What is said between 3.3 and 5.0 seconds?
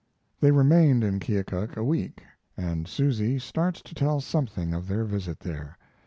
starts to tell something of